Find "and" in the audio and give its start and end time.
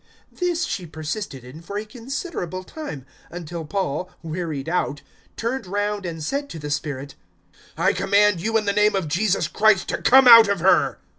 6.07-6.23